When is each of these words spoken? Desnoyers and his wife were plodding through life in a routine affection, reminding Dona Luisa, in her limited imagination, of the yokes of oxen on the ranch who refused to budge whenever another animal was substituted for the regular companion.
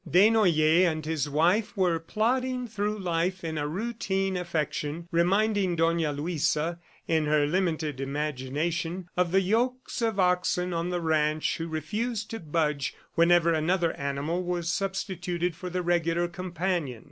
Desnoyers 0.09 0.87
and 0.87 1.05
his 1.05 1.29
wife 1.29 1.77
were 1.77 1.99
plodding 1.99 2.67
through 2.67 2.97
life 2.97 3.43
in 3.43 3.55
a 3.59 3.67
routine 3.67 4.35
affection, 4.35 5.07
reminding 5.11 5.75
Dona 5.75 6.11
Luisa, 6.11 6.79
in 7.07 7.25
her 7.27 7.45
limited 7.45 8.01
imagination, 8.01 9.07
of 9.15 9.31
the 9.31 9.41
yokes 9.41 10.01
of 10.01 10.19
oxen 10.19 10.73
on 10.73 10.89
the 10.89 11.01
ranch 11.01 11.57
who 11.57 11.67
refused 11.67 12.31
to 12.31 12.39
budge 12.39 12.95
whenever 13.13 13.53
another 13.53 13.93
animal 13.93 14.41
was 14.41 14.71
substituted 14.71 15.55
for 15.55 15.69
the 15.69 15.83
regular 15.83 16.27
companion. 16.27 16.99